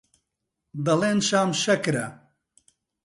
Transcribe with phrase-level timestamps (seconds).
[0.85, 2.05] دەڵێن شام شەکرە